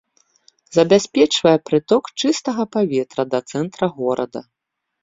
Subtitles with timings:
[0.77, 4.39] Забяспечвае прыток чыстага паветра да цэнтра горада.